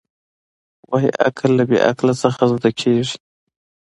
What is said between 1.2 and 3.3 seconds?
عقل له بې عقله څخه زده کېږي.